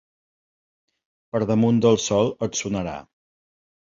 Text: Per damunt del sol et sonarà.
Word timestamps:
Per 1.35 1.41
damunt 1.51 1.83
del 1.85 1.99
sol 2.05 2.33
et 2.47 2.59
sonarà. 2.61 2.97